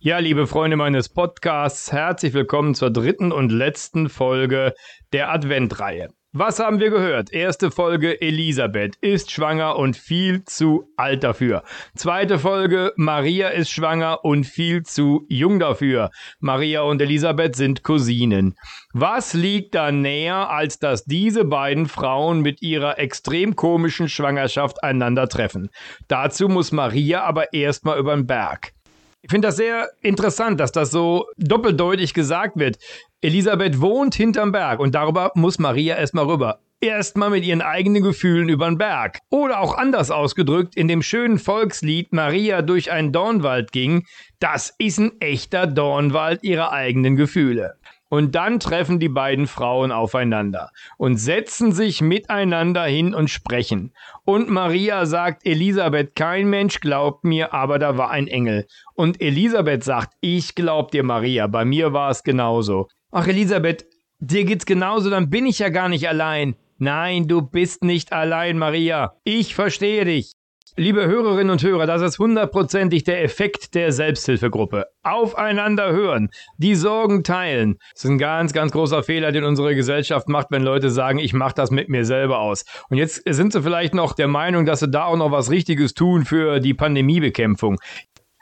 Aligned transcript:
Ja, 0.00 0.18
liebe 0.18 0.46
Freunde 0.46 0.76
meines 0.76 1.08
Podcasts, 1.08 1.90
herzlich 1.90 2.32
willkommen 2.32 2.76
zur 2.76 2.88
dritten 2.88 3.32
und 3.32 3.50
letzten 3.50 4.08
Folge 4.08 4.72
der 5.12 5.32
Adventreihe. 5.32 6.10
Was 6.32 6.60
haben 6.60 6.78
wir 6.78 6.90
gehört? 6.90 7.32
Erste 7.32 7.72
Folge 7.72 8.20
Elisabeth 8.20 8.94
ist 9.00 9.32
schwanger 9.32 9.74
und 9.76 9.96
viel 9.96 10.44
zu 10.44 10.84
alt 10.96 11.24
dafür. 11.24 11.64
Zweite 11.96 12.38
Folge 12.38 12.92
Maria 12.96 13.48
ist 13.48 13.70
schwanger 13.70 14.24
und 14.24 14.44
viel 14.44 14.84
zu 14.84 15.26
jung 15.28 15.58
dafür. 15.58 16.10
Maria 16.38 16.82
und 16.82 17.02
Elisabeth 17.02 17.56
sind 17.56 17.82
Cousinen. 17.82 18.54
Was 18.92 19.34
liegt 19.34 19.74
da 19.74 19.90
näher, 19.90 20.48
als 20.48 20.78
dass 20.78 21.06
diese 21.06 21.44
beiden 21.44 21.86
Frauen 21.86 22.40
mit 22.40 22.62
ihrer 22.62 23.00
extrem 23.00 23.56
komischen 23.56 24.08
Schwangerschaft 24.08 24.84
einander 24.84 25.28
treffen? 25.28 25.70
Dazu 26.06 26.48
muss 26.48 26.70
Maria 26.70 27.24
aber 27.24 27.52
erstmal 27.52 27.98
über 27.98 28.14
den 28.14 28.28
Berg. 28.28 28.74
Ich 29.20 29.30
finde 29.30 29.48
das 29.48 29.56
sehr 29.56 29.90
interessant, 30.00 30.60
dass 30.60 30.70
das 30.70 30.92
so 30.92 31.26
doppeldeutig 31.38 32.14
gesagt 32.14 32.56
wird. 32.56 32.78
Elisabeth 33.20 33.80
wohnt 33.80 34.14
hinterm 34.14 34.52
Berg 34.52 34.78
und 34.78 34.94
darüber 34.94 35.32
muss 35.34 35.58
Maria 35.58 35.96
erstmal 35.96 36.26
rüber. 36.26 36.60
Erstmal 36.80 37.30
mit 37.30 37.44
ihren 37.44 37.60
eigenen 37.60 38.04
Gefühlen 38.04 38.48
über 38.48 38.66
den 38.66 38.78
Berg. 38.78 39.18
Oder 39.28 39.58
auch 39.58 39.76
anders 39.76 40.12
ausgedrückt, 40.12 40.76
in 40.76 40.86
dem 40.86 41.02
schönen 41.02 41.40
Volkslied 41.40 42.12
Maria 42.12 42.62
durch 42.62 42.92
einen 42.92 43.10
Dornwald 43.10 43.72
ging, 43.72 44.06
das 44.38 44.72
ist 44.78 44.98
ein 44.98 45.20
echter 45.20 45.66
Dornwald 45.66 46.44
ihrer 46.44 46.70
eigenen 46.70 47.16
Gefühle. 47.16 47.74
Und 48.10 48.34
dann 48.34 48.58
treffen 48.58 48.98
die 48.98 49.08
beiden 49.08 49.46
Frauen 49.46 49.92
aufeinander 49.92 50.70
und 50.96 51.16
setzen 51.18 51.72
sich 51.72 52.00
miteinander 52.00 52.84
hin 52.84 53.14
und 53.14 53.28
sprechen. 53.28 53.92
Und 54.24 54.48
Maria 54.48 55.04
sagt, 55.04 55.44
Elisabeth, 55.44 56.14
kein 56.14 56.48
Mensch 56.48 56.80
glaubt 56.80 57.24
mir, 57.24 57.52
aber 57.52 57.78
da 57.78 57.98
war 57.98 58.10
ein 58.10 58.26
Engel. 58.26 58.66
Und 58.94 59.20
Elisabeth 59.20 59.84
sagt, 59.84 60.14
ich 60.20 60.54
glaub 60.54 60.90
dir, 60.90 61.02
Maria, 61.02 61.46
bei 61.46 61.64
mir 61.64 61.92
war 61.92 62.10
es 62.10 62.22
genauso. 62.22 62.88
Ach, 63.10 63.26
Elisabeth, 63.26 63.86
dir 64.20 64.44
geht's 64.44 64.66
genauso, 64.66 65.10
dann 65.10 65.28
bin 65.28 65.46
ich 65.46 65.58
ja 65.58 65.68
gar 65.68 65.88
nicht 65.88 66.08
allein. 66.08 66.56
Nein, 66.78 67.26
du 67.26 67.42
bist 67.42 67.82
nicht 67.82 68.12
allein, 68.12 68.56
Maria. 68.56 69.16
Ich 69.24 69.54
verstehe 69.54 70.04
dich. 70.04 70.37
Liebe 70.76 71.06
Hörerinnen 71.06 71.50
und 71.50 71.62
Hörer, 71.62 71.86
das 71.86 72.02
ist 72.02 72.18
hundertprozentig 72.18 73.04
der 73.04 73.22
Effekt 73.22 73.74
der 73.74 73.92
Selbsthilfegruppe. 73.92 74.86
Aufeinander 75.02 75.92
hören, 75.92 76.30
die 76.56 76.74
Sorgen 76.74 77.24
teilen. 77.24 77.78
Das 77.94 78.04
ist 78.04 78.10
ein 78.10 78.18
ganz, 78.18 78.52
ganz 78.52 78.72
großer 78.72 79.02
Fehler, 79.02 79.32
den 79.32 79.44
unsere 79.44 79.74
Gesellschaft 79.74 80.28
macht, 80.28 80.48
wenn 80.50 80.62
Leute 80.62 80.90
sagen, 80.90 81.18
ich 81.18 81.32
mache 81.32 81.54
das 81.54 81.70
mit 81.70 81.88
mir 81.88 82.04
selber 82.04 82.40
aus. 82.40 82.64
Und 82.90 82.98
jetzt 82.98 83.22
sind 83.28 83.52
sie 83.52 83.62
vielleicht 83.62 83.94
noch 83.94 84.12
der 84.12 84.28
Meinung, 84.28 84.66
dass 84.66 84.80
sie 84.80 84.88
da 84.88 85.04
auch 85.04 85.16
noch 85.16 85.30
was 85.30 85.50
Richtiges 85.50 85.94
tun 85.94 86.24
für 86.24 86.60
die 86.60 86.74
Pandemiebekämpfung. 86.74 87.78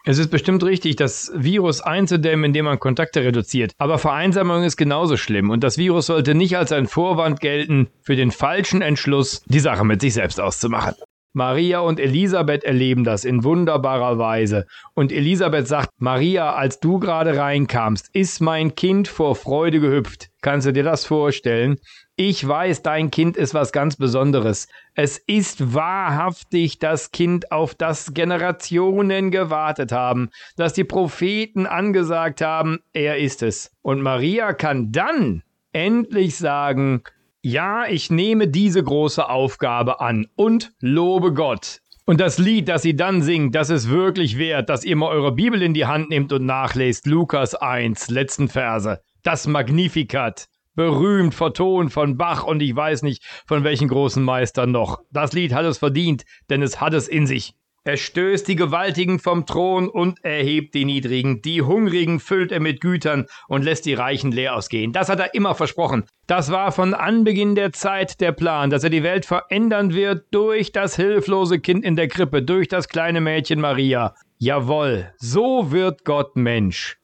Es 0.09 0.19
ist 0.19 0.31
bestimmt 0.31 0.63
richtig, 0.63 0.95
das 0.95 1.33
Virus 1.35 1.81
einzudämmen, 1.81 2.45
indem 2.45 2.67
man 2.67 2.79
Kontakte 2.79 3.25
reduziert. 3.25 3.73
Aber 3.79 3.99
Vereinsamung 3.99 4.63
ist 4.63 4.77
genauso 4.77 5.17
schlimm 5.17 5.51
und 5.51 5.65
das 5.65 5.79
Virus 5.79 6.07
sollte 6.07 6.37
nicht 6.37 6.57
als 6.57 6.71
ein 6.71 6.87
Vorwand 6.87 7.41
gelten, 7.41 7.89
für 8.03 8.15
den 8.15 8.31
falschen 8.31 8.83
Entschluss, 8.83 9.43
die 9.47 9.59
Sache 9.59 9.85
mit 9.85 10.01
sich 10.01 10.15
selbst 10.15 10.41
auszumachen. 10.41 10.95
Maria 11.37 11.81
und 11.81 12.01
Elisabeth 12.01 12.65
erleben 12.65 13.05
das 13.05 13.27
in 13.27 13.45
wunderbarer 13.45 14.17
Weise. 14.17 14.65
Und 14.95 15.13
Elisabeth 15.13 15.69
sagt, 15.69 15.91
Maria, 15.99 16.55
als 16.55 16.81
du 16.81 16.99
gerade 16.99 17.37
reinkamst, 17.37 18.09
ist 18.15 18.41
mein 18.41 18.75
Kind 18.75 19.07
vor 19.07 19.37
Freude 19.37 19.81
gehüpft. 19.81 20.31
Kannst 20.41 20.67
du 20.67 20.73
dir 20.73 20.83
das 20.83 21.05
vorstellen? 21.05 21.77
Ich 22.17 22.49
weiß, 22.49 22.81
dein 22.81 23.11
Kind 23.11 23.37
ist 23.37 23.53
was 23.53 23.73
ganz 23.73 23.97
Besonderes. 23.97 24.67
Es 24.95 25.19
ist 25.19 25.75
wahrhaftig 25.75 26.79
das 26.79 27.11
Kind, 27.11 27.53
auf 27.53 27.75
das 27.75 28.15
Generationen 28.15 29.31
gewartet 29.31 29.93
haben, 29.93 30.31
dass 30.57 30.73
die 30.73 30.85
Propheten 30.85 31.67
angesagt 31.67 32.41
haben, 32.41 32.79
er 32.95 33.19
ist 33.19 33.43
es. 33.43 33.71
Und 33.83 34.01
Maria 34.01 34.55
kann 34.55 34.91
dann 34.91 35.43
endlich 35.75 36.39
sagen, 36.39 37.03
ja, 37.47 37.87
ich 37.87 38.11
nehme 38.11 38.49
diese 38.49 38.83
große 38.83 39.29
Aufgabe 39.29 40.01
an 40.01 40.27
und 40.35 40.73
lobe 40.81 41.33
Gott. 41.33 41.81
Und 42.05 42.21
das 42.21 42.39
Lied, 42.39 42.69
das 42.69 42.83
sie 42.83 42.97
dann 42.97 43.23
singt, 43.23 43.55
das 43.55 43.71
ist 43.71 43.89
wirklich 43.89 44.37
wert, 44.37 44.69
dass 44.69 44.85
ihr 44.85 44.97
mal 44.97 45.11
eure 45.11 45.31
Bibel 45.31 45.63
in 45.63 45.73
die 45.73 45.87
Hand 45.87 46.09
nehmt 46.11 46.33
und 46.33 46.45
nachlest. 46.45 47.07
Lukas 47.07 47.55
1, 47.55 48.11
letzten 48.11 48.49
Verse. 48.49 49.01
Das 49.23 49.47
Magnificat. 49.47 50.49
Berühmt, 50.75 51.35
vertont 51.35 51.93
von 51.93 52.17
Bach 52.17 52.43
und 52.43 52.63
ich 52.63 52.75
weiß 52.75 53.03
nicht 53.03 53.23
von 53.47 53.63
welchen 53.63 53.87
großen 53.87 54.25
Meistern 54.25 54.73
noch. 54.73 54.99
Das 55.13 55.33
Lied 55.33 55.55
hat 55.55 55.67
es 55.67 55.79
verdient, 55.79 56.25
denn 56.51 56.63
es 56.63 56.81
hat 56.81 56.95
es 56.95 57.07
in 57.07 57.29
sich. 57.29 57.55
Er 57.87 57.97
stößt 57.97 58.49
die 58.49 58.57
Gewaltigen 58.57 59.21
vom 59.21 59.47
Thron 59.47 59.89
und 59.89 60.25
erhebt 60.25 60.75
die 60.75 60.85
Niedrigen. 60.85 61.41
Die 61.41 61.63
Hungrigen 61.63 62.19
füllt 62.19 62.51
er 62.51 62.59
mit 62.59 62.81
Gütern 62.81 63.27
und 63.47 63.63
lässt 63.63 63.87
die 63.87 63.95
Reichen 63.95 64.33
leer 64.33 64.57
ausgehen. 64.57 64.93
Das 64.93 65.09
hat 65.09 65.21
er 65.21 65.35
immer 65.35 65.55
versprochen. 65.55 66.03
Das 66.27 66.51
war 66.51 66.73
von 66.73 66.95
Anbeginn 66.95 67.55
der 67.55 67.73
Zeit 67.73 68.21
der 68.21 68.33
Plan, 68.33 68.71
dass 68.71 68.83
er 68.83 68.91
die 68.91 69.05
Welt 69.05 69.25
verändern 69.25 69.95
wird 69.95 70.25
durch 70.33 70.73
das 70.73 70.97
hilflose 70.97 71.61
Kind 71.61 71.85
in 71.85 71.95
der 71.95 72.09
Krippe, 72.09 72.43
durch 72.43 72.67
das 72.67 72.89
kleine 72.89 73.21
Mädchen 73.21 73.61
Maria. 73.61 74.17
Jawohl, 74.39 75.13
so 75.19 75.71
wird 75.71 76.05
Gott 76.05 76.35
Mensch. 76.35 76.99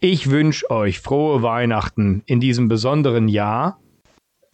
Ich 0.00 0.28
wünsche 0.28 0.68
euch 0.72 0.98
frohe 0.98 1.44
Weihnachten 1.44 2.24
in 2.26 2.40
diesem 2.40 2.66
besonderen 2.66 3.28
Jahr 3.28 3.78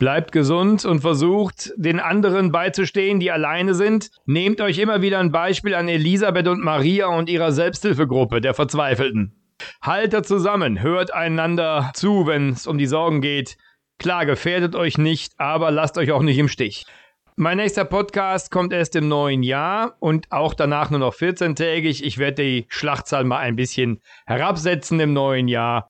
Bleibt 0.02 0.32
gesund 0.32 0.84
und 0.84 0.98
versucht, 0.98 1.72
den 1.76 2.00
anderen 2.00 2.50
beizustehen, 2.50 3.20
die 3.20 3.30
alleine 3.30 3.72
sind. 3.72 4.10
Nehmt 4.26 4.60
euch 4.60 4.78
immer 4.78 5.00
wieder 5.00 5.20
ein 5.20 5.30
Beispiel 5.30 5.76
an 5.76 5.86
Elisabeth 5.86 6.48
und 6.48 6.60
Maria 6.60 7.06
und 7.06 7.30
ihrer 7.30 7.52
Selbsthilfegruppe 7.52 8.40
der 8.40 8.52
Verzweifelten. 8.52 9.40
Haltet 9.80 10.26
zusammen, 10.26 10.82
hört 10.82 11.14
einander 11.14 11.92
zu, 11.94 12.26
wenn 12.26 12.48
es 12.48 12.66
um 12.66 12.78
die 12.78 12.86
Sorgen 12.86 13.20
geht. 13.20 13.56
Klar, 14.00 14.26
gefährdet 14.26 14.74
euch 14.74 14.98
nicht, 14.98 15.34
aber 15.38 15.70
lasst 15.70 15.96
euch 15.96 16.10
auch 16.10 16.22
nicht 16.22 16.38
im 16.38 16.48
Stich. 16.48 16.84
Mein 17.36 17.58
nächster 17.58 17.84
Podcast 17.84 18.50
kommt 18.50 18.72
erst 18.72 18.96
im 18.96 19.06
neuen 19.06 19.44
Jahr 19.44 19.94
und 20.00 20.32
auch 20.32 20.54
danach 20.54 20.90
nur 20.90 20.98
noch 20.98 21.14
14-tägig. 21.14 22.02
Ich 22.02 22.18
werde 22.18 22.42
die 22.42 22.66
Schlachtzahl 22.70 23.22
mal 23.22 23.38
ein 23.38 23.54
bisschen 23.54 24.00
herabsetzen 24.26 24.98
im 24.98 25.12
neuen 25.12 25.46
Jahr. 25.46 25.88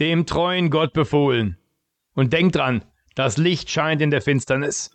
Dem 0.00 0.26
treuen 0.26 0.70
Gott 0.70 0.92
befohlen. 0.92 1.56
Und 2.16 2.32
denkt 2.32 2.56
dran, 2.56 2.82
das 3.14 3.36
Licht 3.36 3.70
scheint 3.70 4.02
in 4.02 4.10
der 4.10 4.22
Finsternis. 4.22 4.90